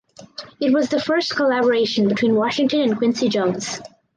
[0.59, 3.79] It was the first collaboration between Washington and Quincy Jones.